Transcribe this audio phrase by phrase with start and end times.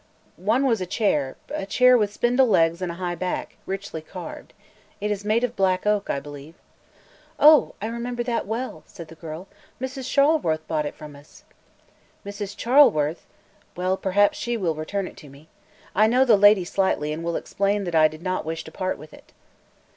[0.37, 4.51] "One was a chair; a chair with spindle legs and a high back, richly carved.
[4.99, 6.55] It is made of black oak, I believe."
[7.39, 9.47] "Oh, I remember that well," said the girl.
[9.79, 10.09] "Mrs.
[10.09, 11.43] Charleworth bought it from us."
[12.25, 12.57] "Mrs.
[12.57, 13.27] Charleworth?
[13.75, 15.49] Well, perhaps she will return it to me.
[15.93, 18.97] I know the lady slightly and will explain that I did not wish to part
[18.97, 19.33] with it."